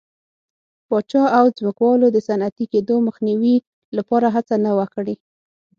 [0.87, 3.55] پاچا او ځمکوالو د صنعتي کېدو مخنیوي
[3.97, 5.15] لپاره هڅه نه وه کړې.